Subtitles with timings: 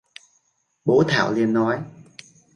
[0.85, 1.83] Bố Thảo liền nói